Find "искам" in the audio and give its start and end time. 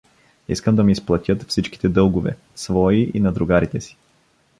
0.49-0.75